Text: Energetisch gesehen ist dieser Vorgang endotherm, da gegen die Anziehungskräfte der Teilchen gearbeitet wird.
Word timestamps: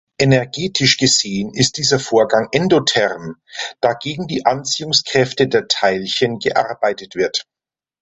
Energetisch 0.19 0.97
gesehen 0.97 1.53
ist 1.53 1.77
dieser 1.77 1.99
Vorgang 1.99 2.47
endotherm, 2.51 3.35
da 3.81 3.93
gegen 3.93 4.25
die 4.25 4.47
Anziehungskräfte 4.47 5.47
der 5.47 5.67
Teilchen 5.67 6.39
gearbeitet 6.39 7.13
wird. 7.13 7.45